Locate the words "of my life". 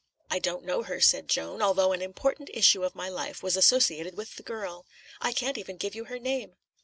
2.83-3.43